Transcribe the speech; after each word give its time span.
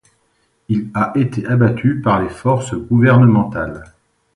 Il 0.67 0.89
a 0.95 1.11
été 1.15 1.45
abattu 1.45 2.01
par 2.01 2.23
les 2.23 2.29
forces 2.29 2.73
gouvernementales. 2.73 3.83